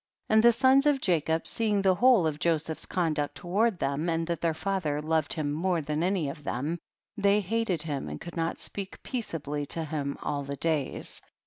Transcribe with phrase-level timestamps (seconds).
[0.31, 0.33] 8.
[0.33, 4.41] And the sons of Jacob seeing the whole of Joseph's conduct toward them, and that
[4.41, 6.79] their father loved him more than any of them,
[7.17, 11.21] they hated him and could not speak peaceably to him all the days.